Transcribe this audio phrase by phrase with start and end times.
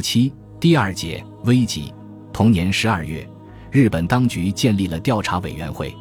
[0.00, 1.92] 七第二节危急。
[2.32, 3.28] 同年十二月，
[3.70, 5.94] 日本当局建立了调查委员会，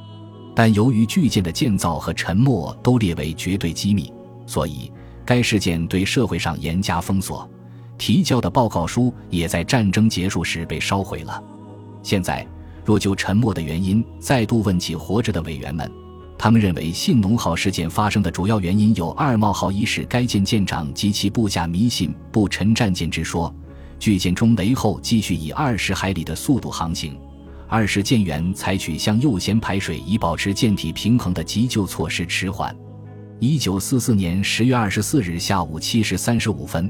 [0.55, 4.13] 但由于巨舰的建造和沉没都列为绝对机密，
[4.45, 4.91] 所以
[5.25, 7.49] 该事件对社会上严加封锁。
[7.97, 11.43] 提交的报告书也在战争结束时被烧毁了。
[12.01, 12.47] 现在，
[12.85, 15.91] 若就沉没的原因再度问起活着的委员们，
[16.37, 23.53] 他们认为信浓号事件发生的主要原因有二冒号一是该舰舰长及其部下迷信不沉战舰之说。
[23.99, 27.19] 巨舰中雷后继续以二十海里的速度航行，
[27.67, 32.75] 二是舰员采取向右舷排水以保持舰体平衡的急救措施迟缓。
[33.39, 36.89] 一九四四年十月二十四日下午七时三十五分，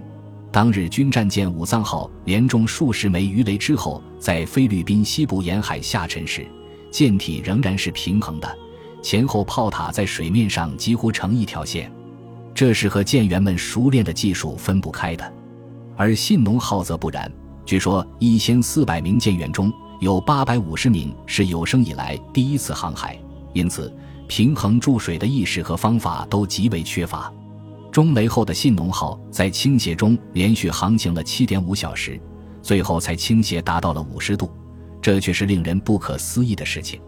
[0.52, 6.46] 当日军战舰武藏号连中数十枚鱼雷之后，在菲律宾西部沿海下沉时，
[6.92, 8.58] 舰体仍然是平衡的，
[9.02, 11.92] 前后炮塔在水面上几乎成一条线，
[12.54, 15.34] 这是和舰员们熟练的技术分不开的。
[16.00, 17.30] 而信浓号则不然，
[17.66, 23.20] 据说一千四百名舰员中有八百五十名是有生以来第一次航海，
[23.52, 23.94] 因此
[24.26, 27.30] 平衡注水的意识和方法都极为缺乏。
[27.92, 32.18] 中雷后的信浓号在倾斜中连续航行了七点五小时，
[32.62, 34.50] 最后才倾斜达到了五十度，
[35.02, 37.02] 这却是令人不可思议的事情。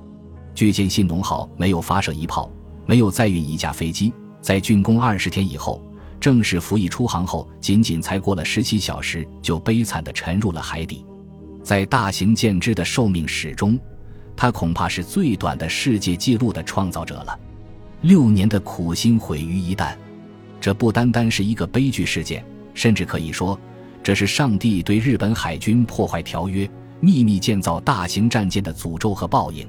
[0.54, 2.52] 巨舰信浓号没有发射一炮，
[2.86, 5.82] 没有载运一架飞机，在竣工二十天以后。
[6.22, 11.04] 正式服役出航后，仅仅才过了十七小时，就悲惨地沉入了海底。
[11.64, 13.78] 在大型舰只的寿命史中，
[14.36, 17.38] 他恐怕是最短的世界纪录的创造者了。
[18.02, 19.96] 六年的苦心毁于一旦，
[20.60, 23.60] 这不单单是一个悲剧事件，甚至可以说，
[24.04, 26.70] 这是上帝对日本海军破坏条约、
[27.00, 29.68] 秘密建造大型战舰的诅咒和报应。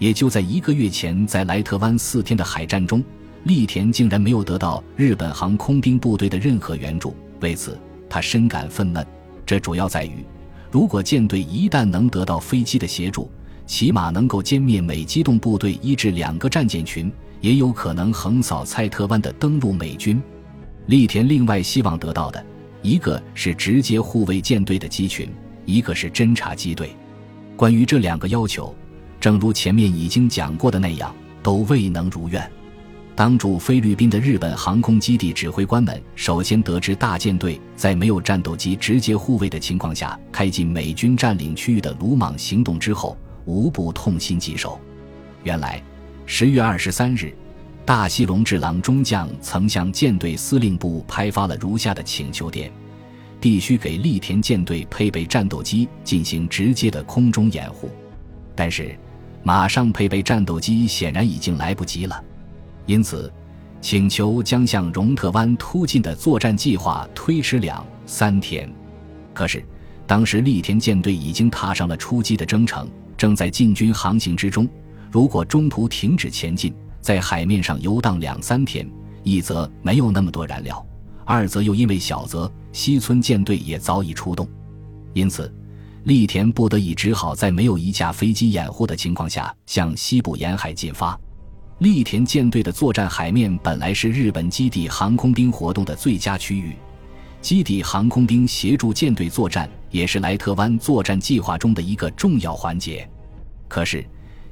[0.00, 3.02] 也就在一个月前，在莱特湾四天的海战中。
[3.46, 7.78] 栗田竟然没有得到日本航空兵部队的任何援助，为此
[8.10, 9.06] 他深感愤懑。
[9.46, 10.26] 这主要在于，
[10.68, 13.30] 如果舰队一旦能得到飞机的协助，
[13.64, 17.08] 起码能够歼灭美机动部队一至两个战舰群，
[17.40, 20.20] 也有可能横扫蔡特湾的登陆美军。
[20.86, 22.44] 栗田另外希望得到的，
[22.82, 25.30] 一个是直接护卫舰队的机群，
[25.64, 26.90] 一个是侦察机队。
[27.56, 28.74] 关于这两个要求，
[29.20, 31.14] 正如前面已经讲过的那样，
[31.44, 32.50] 都未能如愿。
[33.16, 43.16] 当驻菲律宾的日本航空基地指挥官们首先得知大舰队在没有战斗机直接护卫的情况下开进美军占领区域的鲁莽行动之后，
[43.46, 44.78] 无不痛心疾首。
[45.44, 45.82] 原来，
[46.26, 47.34] 十月二十三日，
[47.86, 52.70] 大西隆治郎中将曾向舰队司令部派发了如下的请求电：
[53.40, 57.88] 必须给栗田舰队配备战斗机进行直接的空中掩护。
[58.54, 58.94] 但是，
[59.42, 62.22] 马上配备战斗机显然已经来不及了。
[62.86, 63.32] 因此，
[63.80, 68.72] 请求将向荣特湾突进的作战计划推迟两三天。
[69.34, 69.62] 可是，
[70.06, 74.68] 当时栗田舰队已经踏上了出击的征程，正在进军航行之中。
[75.10, 78.88] 如果中途停止前进，在海面上游荡两三天，
[79.22, 80.84] 一则没有那么多燃料，
[81.24, 84.48] 二则又因为小泽西村舰队也早已出动。
[85.12, 85.52] 因此，
[86.04, 91.18] 栗田不得已只好在没有一架飞机掩护的情况下，向西部沿海进发。
[91.80, 96.74] 栗田舰队的作战海面本来是日本基地航空兵活动的最佳区域，
[97.42, 103.06] 基地航空兵协助舰队作战也是莱特湾作战计划中的一个重要环节。
[103.68, 104.02] 可是，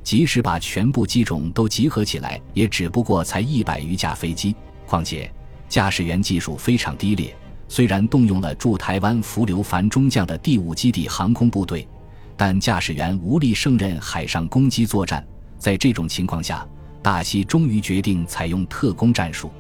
[0.03, 4.55] 即使把全部机种都集合起来，也只不过才一百余架飞机。
[4.87, 5.33] 况且，
[5.67, 7.35] 驾驶员技术非常低劣。
[7.69, 11.89] 虽然动用了驻台湾福留繁中将的第五基地航空部队，
[12.37, 15.27] 但驾驶员无力胜任海上攻击作战。
[15.59, 16.69] 在这种情况下，
[17.05, 19.51] 大西终于决定采用特工战术。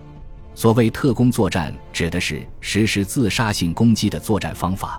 [0.55, 4.99] 所谓特攻作战，指的是实施自杀性攻击的作战方法。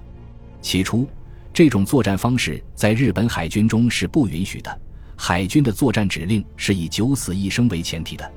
[0.62, 1.10] 起初，
[1.52, 4.80] 这种作战方式在日本海军中是不允许的。
[5.18, 8.32] 海军的作战指令是以九死一生为前提的。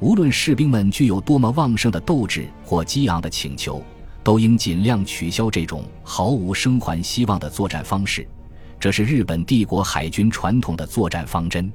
[0.00, 3.80] 无论士兵们具有多么旺盛的斗志或激昂的请求，
[4.24, 8.26] 都应尽量取消这种毫无生还希望的作战方式。
[8.80, 11.72] 这是日本帝国海军传统的作战方针。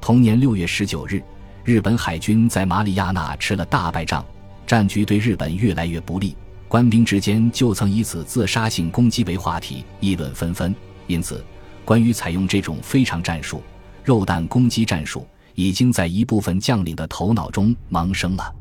[0.00, 1.22] 同年六月十九日，
[1.62, 4.24] 日本海军在马里亚纳吃了大败仗，
[4.66, 6.34] 战局对日本越来越不利。
[6.68, 10.74] 官兵之间就曾以此自杀性攻击为话题，议论纷纷。
[11.06, 11.44] 因此，
[11.84, 13.62] 关于采用这种非常战术——
[14.02, 18.54] 肉弹攻击战术，已经在一部分将领的头脑中萌生了。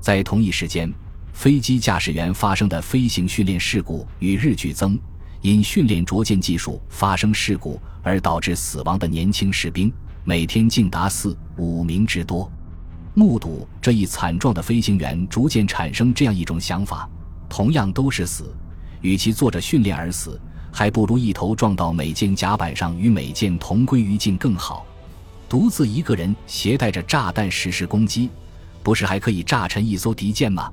[0.00, 0.90] 在同一时间，
[1.34, 4.98] 飞机驾驶员发生的飞行训练事故与日俱增，
[5.42, 9.92] 因训练拙见技术发生事故而导致死亡的年轻士兵。
[10.24, 12.50] 每天竟达四五名之多，
[13.14, 17.08] 目睹这一惨状的飞行员逐渐产生这样一种想法：
[17.48, 18.54] 同样都是死，
[19.00, 24.86] 与其坐着训练而死，还不如一头撞到美舰甲板上，与美舰同归于尽更好。
[25.48, 28.28] 独自一个人携带着炸弹实施攻击，
[28.82, 30.70] 不是还可以炸沉一艘敌舰吗？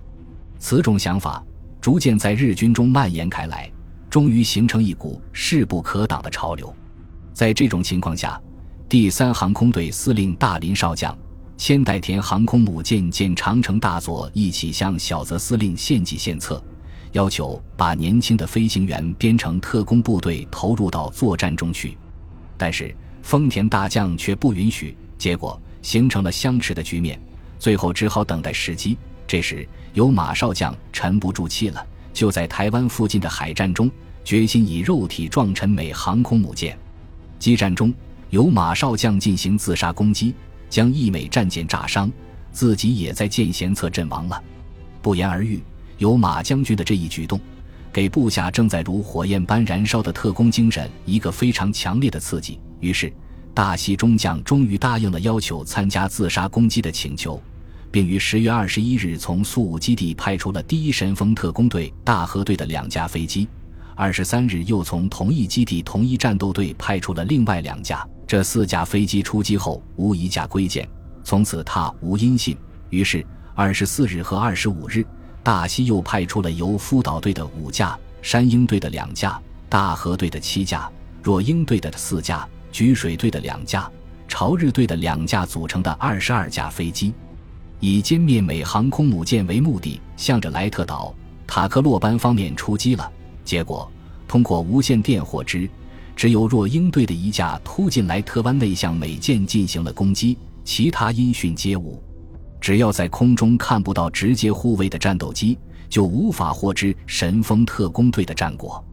[0.59, 1.41] 此种想法
[1.79, 3.71] 逐渐在日军中蔓延开来，
[4.09, 6.75] 终于形成一股势不可挡的潮流。
[7.33, 8.41] 在这种情况下，
[8.87, 11.17] 第三航空队司令大林少将、
[11.57, 16.63] 千代田航空母舰舰长城大佐一起向小泽司令献计献策，
[17.11, 21.97] 要求把年轻的飞行员编成特工部队，投入到作战中去。
[22.57, 22.95] 但是。
[23.25, 27.19] 丰田大将却不允许，结果形成了相持的局面。
[27.57, 28.95] 最后只好等待时机。
[29.25, 31.83] 这时，有马少将沉不住气了，
[32.13, 33.89] 就在台湾附近的海战中，
[34.23, 36.77] 决心以肉体撞沉美航空母舰。
[37.39, 37.91] 激战中，
[38.35, 40.35] 由马少将进行自杀攻击，
[40.69, 42.11] 将一美战舰炸伤，
[42.51, 44.43] 自己也在舰舷侧阵亡了。
[45.01, 45.63] 不言而喻，
[45.99, 47.39] 有马将军的这一举动，
[47.93, 52.59] 给部下正在如火焰般燃烧的特工精神一个非常强烈的刺激。
[52.81, 53.09] 于是，
[53.53, 57.41] 大西中将终于答应了要求参加自杀攻击的请求，
[57.89, 63.47] 并于十月二十一日从苏武基地派出了第一神风特工队大和队的两架飞机。
[63.95, 68.05] 二十三日又从同一基地同一战斗队派出了另外两架。
[68.27, 70.87] 这四架飞机出击后无一架归舰，
[71.23, 72.57] 从此他无音信。
[72.89, 75.05] 于是，二十四日和二十五日，
[75.43, 79.39] 大西又派出了由福岛队的五架、山鹰队的两架、
[79.69, 80.89] 大和队的七架、
[81.21, 82.47] 若鹰队的四架。
[82.71, 83.89] 菊水队的两架、
[84.27, 87.13] 朝日队的两架组成的二十二架飞机，
[87.79, 91.15] 以歼灭美航空母舰为目的，向着莱特岛、
[91.47, 93.09] 塔克洛班方面出击了。
[93.45, 93.89] 结果，
[94.27, 95.69] 通过无线电获知，
[96.15, 102.01] 只有若鹰队的一架突进莱特湾内向美舰进行了攻击，其他音讯皆无。
[102.59, 105.57] 只要在空中看不到直接护卫的战斗机，
[105.89, 108.83] 就无法获知神风特工队的战果。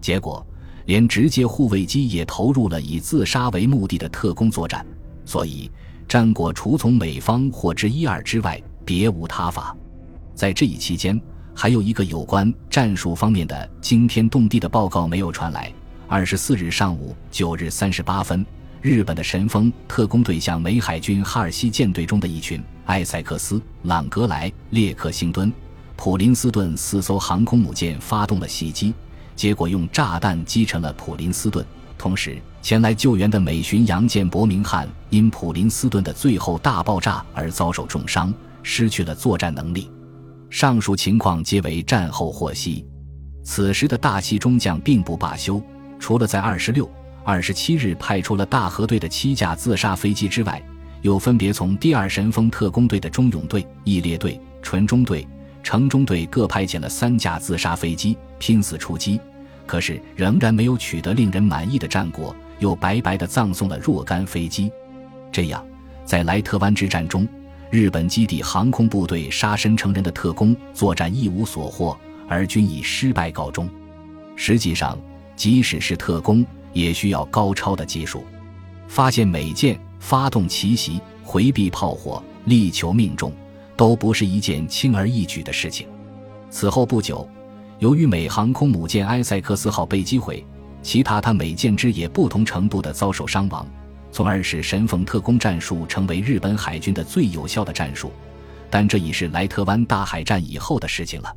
[0.00, 0.44] 结果。
[0.86, 4.84] 连直接护卫机也投入了以自杀为目的的特工作战，
[5.24, 5.70] 所以
[6.08, 9.76] 战果除从美方获知一二之外，别无他法。
[10.34, 11.22] 在这一期间，
[11.54, 15.72] 还有一个有关战术方面的惊天动地的报告没有传来。
[16.12, 18.44] 二十四日上午九日三十八分，
[18.82, 25.50] 日本的神风特工队向美海军哈尔西舰队中的一群艾塞克斯、朗格莱、列克星敦、
[25.96, 28.92] 普林斯顿四艘航空母舰发动了袭击。
[29.34, 31.64] 结果用炸弹击沉了普林斯顿，
[31.96, 38.30] 同时前来救援的美巡洋舰伯明翰因普林斯顿的最后大爆炸而遭受重伤，
[38.62, 39.90] 失去了作战能力。
[40.50, 42.84] 上述情况皆为战后获悉。
[43.42, 45.58] 此时的大西中将并不罢休，
[46.02, 46.90] 除了在二十六、
[47.22, 50.60] 二十七日派出了大和队的七架自杀飞机之外，
[51.00, 55.24] 又分别从第二神风特工队的中勇队、义烈队、纯中队。
[55.62, 59.20] 城中队各派遣了三架自杀飞机，拼死出击，
[59.64, 64.72] 可是仍然没有取得令人满意的战果，又白白的葬送了若干飞机。
[65.30, 65.64] 这样，
[66.04, 67.28] 在莱特湾之战中，
[67.70, 71.96] 日本基地航空部队杀身成仁的特工作战一无所获，
[72.28, 73.70] 而均以失败告终。
[74.34, 74.98] 实际上，
[75.42, 78.22] 即使是特工，也需要高超的技术，
[78.86, 83.32] 发现美舰、发动奇袭、回避炮火、力求命中。
[83.76, 85.88] 都不是一件轻而易举的事情。
[86.48, 87.28] 此后不久，
[87.80, 90.46] 由于美航空母舰埃塞克斯号被击毁，
[90.80, 93.66] 其他它美舰只也不同程度的遭受伤亡，
[94.12, 98.12] 从而使神风特工战术成为日本海军的最有效的战术。
[98.70, 101.36] 但这已是莱特湾大海战以后的事情了。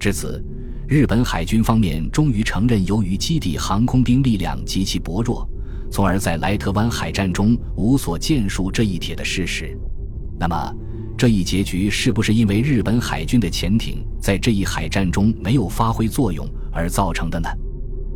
[0.00, 0.44] 至此，
[0.88, 5.44] 日本海军方面终于承认，由于基地航空兵力量极其薄弱，
[5.90, 9.76] 从而在莱特湾海战中无所建树这一铁的事实。
[10.38, 10.72] 那么，
[11.18, 17.48] 这一结局是不是因为日本海军的潜艇在这一海战中没有发挥作用而造成的呢？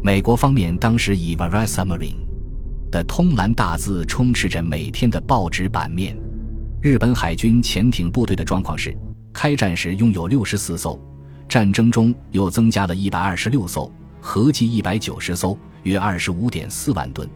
[0.01, 2.15] 美国方面当时以 “Varai Submarine”
[2.89, 6.17] 的通蓝大字充斥着每天的报纸版面。
[6.81, 8.97] 日本海军潜艇部队的状况是：
[9.33, 10.97] 开战时拥有六十四艘，
[11.51, 17.29] 战争中又增加了一百二十六艘，合计一百九十艘，约二十五点四万吨。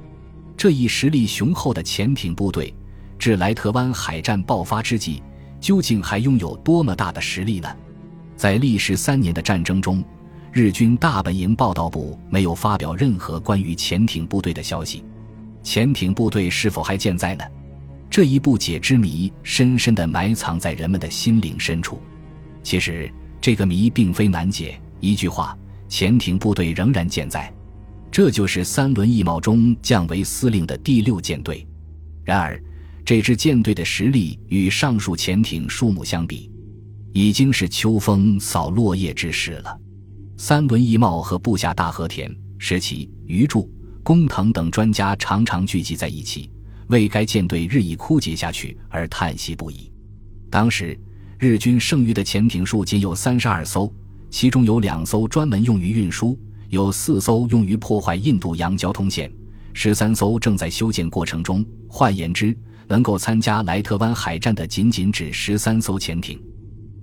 [0.57, 2.73] 这一实力雄厚的潜艇部队，
[3.19, 5.21] 至莱特湾海战爆发之际。
[5.61, 7.75] 究竟还拥有多么大的实力呢？
[8.37, 10.05] 在历时三年的战争中，
[10.53, 15.03] 日军大本营报道部没有发表任何关于潜艇部队的消息。
[15.63, 17.45] 潜艇部队是否还健在呢？
[18.09, 22.01] 这一不解之谜深深地埋藏在人们的心灵深处。
[22.63, 23.11] 其实，
[23.45, 24.81] 这个谜并非难解。
[25.01, 25.55] 一句话，
[25.87, 27.53] 潜艇部队仍然健在。
[28.11, 31.67] 这就是三轮一茂中降为司令的第六舰队。
[32.25, 32.59] 然而。
[33.05, 36.51] 这支舰队的实力与上述潜艇数目相比，
[37.13, 39.79] 已经是秋风扫落叶之势了。
[40.39, 43.71] 三轮义茂和部下大和田、石崎、余柱、
[44.03, 46.51] 工藤等专家常常聚集在一起，
[46.87, 49.93] 为该舰队日益枯竭下去而叹息不已。
[50.51, 50.99] 当时，
[51.45, 53.93] 日军剩余的潜艇数仅有三十二艘，
[54.31, 56.39] 其中有两艘专门用于运输，
[56.71, 59.31] 有四艘用于破坏印度洋交通线，
[59.75, 61.63] 十三艘正在修建过程中。
[61.87, 62.57] 换言之，
[62.89, 66.43] 能够参加莱特湾海战的仅仅只十三艘潜艇。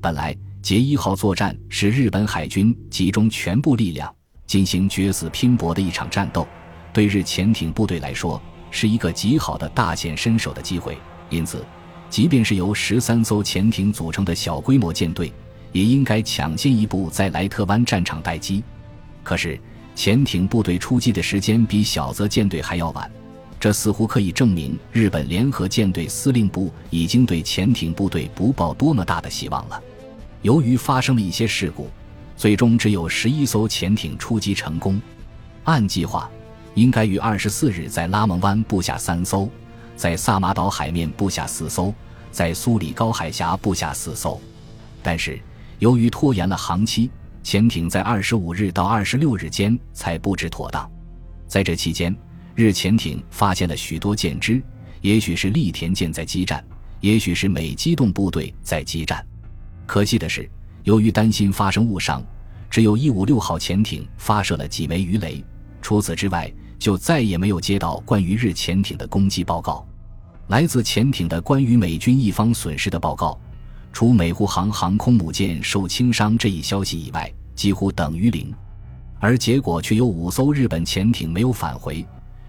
[0.01, 4.11] 本来，杰一号作战是日本海军集中全部力量
[4.47, 6.47] 进行决死拼搏的一场战斗，
[6.91, 10.97] 对日潜艇部队来说是一个极好的大显身手的机会。
[11.29, 11.63] 因此，
[12.11, 15.31] 即便是由十三艘潜艇组成的小规模舰队，
[15.71, 18.61] 也应该抢先一步在莱特湾战场待机。
[19.23, 19.57] 可是，
[19.95, 23.09] 潜艇部队出击的时间比小泽舰队还要晚。
[23.57, 29.81] 这似乎可以证明，日本联合舰队司令部已经对潜艇部队不抱多么大的希望了。
[30.41, 31.89] 由于发生了一些事故，
[32.35, 35.01] 最终只有十一艘潜艇出击成功。
[35.63, 36.29] 按计划，
[36.73, 39.47] 应该于二十四日在拉蒙湾布下三艘，
[39.95, 41.93] 在萨马岛海面布下四艘，
[42.31, 44.39] 在苏里高海峡布下四艘。
[45.03, 45.39] 但是，
[45.79, 47.09] 由于拖延了航期，
[47.43, 50.89] 潜艇在二十五日到二十六日间才布置妥当。
[51.47, 52.15] 在这期间，
[52.55, 54.61] 日潜艇发现了许多舰只，
[55.01, 56.63] 也许是利田舰在激战，
[56.99, 59.25] 也许是美机动部队在激战。
[59.85, 60.49] 可惜的是，
[60.83, 62.23] 由于担心发生误伤，
[62.69, 65.43] 只有一五六号潜艇发射了几枚鱼雷。
[65.81, 69.85] 除此之外，就再也没有接到关于日潜艇的攻击报告。
[70.47, 73.39] 来自潜艇的关于美军一方损失的报告，
[73.93, 78.51] 除美护航航空母舰受轻伤这一消息以外，几乎等于零。
[79.19, 82.03] 而结果却有五艘日本潜艇没有返回。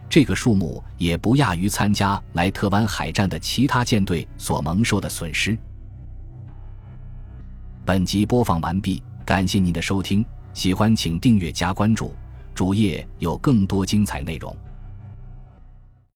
[0.09, 5.57] 这个数目也不亚于参加莱特湾海战的其他舰队所蒙受的损失。
[7.85, 10.25] 本集播放完毕，感谢您的收听，
[10.55, 12.15] 喜欢请订阅加关注，
[12.55, 14.55] 主页有更多精彩内容。